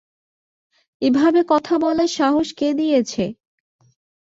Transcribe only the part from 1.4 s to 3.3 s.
কথা বলার সাহস কে দিয়েছে?